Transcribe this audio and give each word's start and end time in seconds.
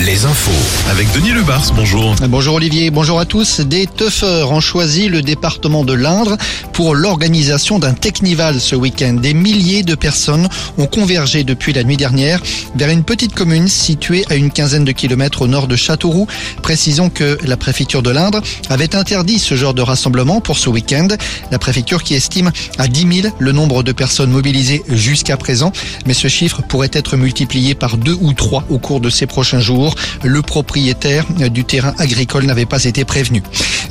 Les 0.00 0.24
infos. 0.24 0.90
Avec 0.90 1.06
Denis 1.12 1.30
Lebars, 1.30 1.72
bonjour. 1.76 2.16
Bonjour 2.28 2.56
Olivier, 2.56 2.90
bonjour 2.90 3.20
à 3.20 3.26
tous. 3.26 3.60
Des 3.60 3.86
teufeurs 3.86 4.50
ont 4.50 4.58
choisi 4.58 5.08
le 5.08 5.22
département 5.22 5.84
de 5.84 5.92
l'Indre 5.92 6.36
pour 6.72 6.96
l'organisation 6.96 7.78
d'un 7.78 7.92
Technival 7.92 8.60
ce 8.60 8.74
week-end. 8.74 9.14
Des 9.14 9.34
milliers 9.34 9.84
de 9.84 9.94
personnes 9.94 10.48
ont 10.78 10.86
convergé 10.86 11.44
depuis 11.44 11.72
la 11.72 11.84
nuit 11.84 11.96
dernière 11.96 12.42
vers 12.74 12.90
une 12.90 13.04
petite 13.04 13.34
commune 13.34 13.68
située 13.68 14.24
à 14.30 14.34
une 14.34 14.50
quinzaine 14.50 14.84
de 14.84 14.90
kilomètres 14.90 15.42
au 15.42 15.46
nord 15.46 15.68
de 15.68 15.76
Châteauroux. 15.76 16.26
Précisons 16.62 17.08
que 17.08 17.38
la 17.44 17.56
préfecture 17.56 18.02
de 18.02 18.10
l'Indre 18.10 18.40
avait 18.68 18.96
interdit 18.96 19.38
ce 19.38 19.54
genre 19.54 19.74
de 19.74 19.82
rassemblement 19.82 20.40
pour 20.40 20.58
ce 20.58 20.70
week-end. 20.70 21.06
La 21.52 21.60
préfecture 21.60 22.02
qui 22.02 22.14
estime 22.14 22.50
à 22.78 22.88
10 22.88 23.22
000 23.22 23.34
le 23.38 23.52
nombre 23.52 23.84
de 23.84 23.92
personnes 23.92 24.32
mobilisées 24.32 24.82
jusqu'à 24.88 25.36
présent. 25.36 25.70
Mais 26.04 26.14
ce 26.14 26.26
chiffre 26.26 26.62
pourrait 26.62 26.90
être 26.92 27.16
multiplié 27.16 27.76
par 27.76 27.96
deux 27.96 28.18
ou 28.20 28.32
trois 28.32 28.64
au 28.70 28.78
cours 28.78 29.00
de 29.00 29.08
ces 29.08 29.26
prochains 29.26 29.35
jours. 29.42 29.94
Le 30.22 30.42
propriétaire 30.42 31.26
du 31.50 31.64
terrain 31.64 31.94
agricole 31.98 32.44
n'avait 32.44 32.66
pas 32.66 32.84
été 32.84 33.04
prévenu. 33.04 33.42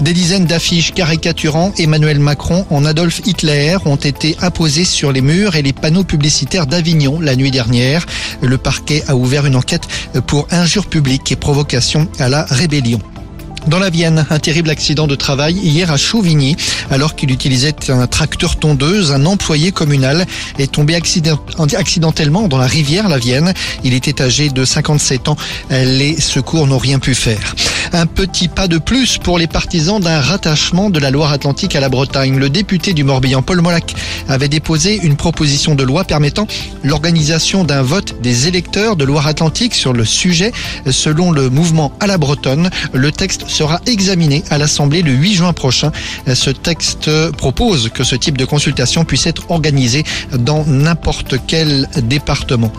Des 0.02 0.14
dizaines 0.14 0.46
d'affiches 0.46 0.94
caricaturant 0.94 1.72
Emmanuel 1.78 2.20
Macron 2.20 2.66
en 2.70 2.86
Adolf 2.86 3.22
Hitler 3.26 3.78
ont 3.86 3.96
été 3.96 4.36
apposées 4.42 4.86
sur 4.86 5.12
les 5.12 5.22
murs 5.22 5.56
et 5.56 5.62
les 5.62 5.74
panneaux 5.74 6.04
publicitaires 6.04 6.68
d'Avignon 6.68 7.20
la 7.20 7.36
nuit 7.36 7.52
dernière. 7.52 8.06
Le 8.42 8.58
parquet 8.58 9.04
a 9.08 9.16
ouvert 9.16 9.46
une 9.46 9.56
enquête 9.56 9.88
pour 10.28 10.48
injure 10.52 10.88
publique 10.88 11.32
et 11.32 11.36
provocation 11.36 12.08
à 12.20 12.30
la 12.30 12.46
rébellion. 12.46 13.00
Dans 13.68 13.80
la 13.80 13.90
Vienne, 13.90 14.28
un 14.30 14.40
terrible 14.40 14.70
accident 14.70 15.08
de 15.08 15.16
travail 15.16 15.56
hier 15.56 15.92
à 15.92 15.98
Chauvigny. 15.98 16.56
Alors 16.92 17.16
qu'il 17.16 17.32
utilisait 17.32 17.74
un 17.90 18.06
tracteur 18.06 18.58
tondeuse, 18.58 19.12
un 19.12 19.26
employé 19.26 19.72
communal 19.72 20.26
est 20.60 20.72
tombé 20.72 20.94
accident 20.96 21.40
accidentellement 21.76 22.48
dans 22.48 22.60
la 22.60 22.68
rivière 22.68 23.10
la 23.10 23.18
Vienne. 23.18 23.54
Il 23.84 23.94
était 23.94 24.22
âgé 24.22 24.50
de 24.50 24.66
57 24.66 25.30
ans. 25.30 25.38
Les 25.72 26.20
secours 26.20 26.68
n'ont 26.68 26.78
rien 26.78 27.00
pu 27.00 27.16
faire. 27.16 27.56
Un 27.98 28.08
petit 28.08 28.50
pas 28.50 28.68
de 28.68 28.78
plus 28.78 29.20
pour 29.20 29.40
les 29.40 29.48
partisans 29.48 30.02
d'un 30.02 30.20
rattachement 30.20 30.90
de 30.90 31.00
la 31.00 31.12
Loire-Atlantique 31.12 31.78
à 31.78 31.80
la 31.80 31.88
Bretagne. 31.88 32.38
Le 32.38 32.50
député 32.50 32.92
du 32.92 33.06
Morbihan, 33.06 33.42
Paul 33.42 33.62
Molac, 33.62 33.96
avait 34.28 34.50
déposé 34.50 35.00
une 35.02 35.16
proposition 35.16 35.76
de 35.76 35.84
loi 35.84 36.04
permettant 36.04 36.46
l'organisation 36.84 37.64
d'un 37.64 37.84
vote 37.84 38.20
des 38.22 38.50
électeurs 38.50 38.98
de 38.98 39.06
Loire-Atlantique 39.06 39.74
sur 39.74 39.94
le 39.94 40.04
sujet. 40.04 40.52
Selon 40.92 41.32
le 41.32 41.50
mouvement 41.50 41.94
à 42.02 42.08
la 42.08 42.18
Bretonne, 42.18 42.70
le 42.92 43.14
texte 43.14 43.48
sera 43.48 43.80
examiné 43.86 44.44
à 44.50 44.58
l'Assemblée 44.58 45.02
le 45.02 45.14
8 45.14 45.34
juin 45.34 45.54
prochain. 45.54 45.94
Ce 46.34 46.50
texte 46.50 47.10
propose 47.38 47.92
que 47.94 48.04
ce 48.04 48.18
type 48.18 48.38
de 48.38 48.44
consultation 48.44 49.06
puisse 49.06 49.26
être 49.26 49.50
organisé 49.52 50.04
dans 50.34 50.66
n'importe 50.66 51.36
quel 51.48 51.88
département. 52.04 52.74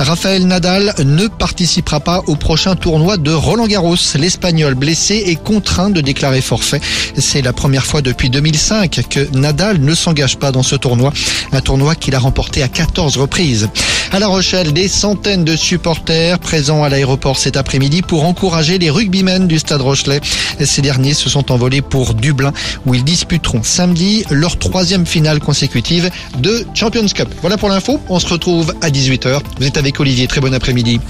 Raphaël 0.00 0.44
Nadal 0.44 0.92
ne 1.04 1.28
participera 1.28 2.00
pas 2.00 2.24
au 2.26 2.34
prochain 2.34 2.74
tournoi 2.74 3.16
de 3.16 3.30
Roland 3.30 3.68
Garros. 3.68 3.94
L'Espagnol 4.18 4.55
blessé 4.74 5.24
est 5.26 5.42
contraint 5.42 5.90
de 5.90 6.00
déclarer 6.00 6.40
forfait. 6.40 6.80
C'est 7.16 7.42
la 7.42 7.52
première 7.52 7.84
fois 7.84 8.02
depuis 8.02 8.30
2005 8.30 9.00
que 9.08 9.36
Nadal 9.36 9.80
ne 9.80 9.94
s'engage 9.94 10.36
pas 10.38 10.52
dans 10.52 10.62
ce 10.62 10.76
tournoi. 10.76 11.12
Un 11.52 11.60
tournoi 11.60 11.94
qu'il 11.94 12.14
a 12.14 12.18
remporté 12.18 12.62
à 12.62 12.68
14 12.68 13.16
reprises. 13.16 13.68
À 14.12 14.18
La 14.18 14.28
Rochelle, 14.28 14.72
des 14.72 14.88
centaines 14.88 15.44
de 15.44 15.56
supporters 15.56 16.38
présents 16.38 16.84
à 16.84 16.88
l'aéroport 16.88 17.38
cet 17.38 17.56
après-midi 17.56 18.02
pour 18.02 18.24
encourager 18.24 18.78
les 18.78 18.88
rugbymen 18.88 19.46
du 19.46 19.58
Stade 19.58 19.80
Rochelet. 19.80 20.20
Ces 20.64 20.82
derniers 20.82 21.14
se 21.14 21.28
sont 21.28 21.52
envolés 21.52 21.82
pour 21.82 22.14
Dublin 22.14 22.52
où 22.86 22.94
ils 22.94 23.04
disputeront 23.04 23.62
samedi 23.62 24.24
leur 24.30 24.58
troisième 24.58 25.06
finale 25.06 25.40
consécutive 25.40 26.10
de 26.38 26.64
Champions 26.74 27.06
Cup. 27.08 27.28
Voilà 27.40 27.56
pour 27.56 27.68
l'info. 27.68 28.00
On 28.08 28.20
se 28.20 28.28
retrouve 28.28 28.74
à 28.80 28.90
18h. 28.90 29.40
Vous 29.58 29.66
êtes 29.66 29.76
avec 29.76 30.00
Olivier. 30.00 30.26
Très 30.26 30.40
bon 30.40 30.54
après-midi. 30.54 31.00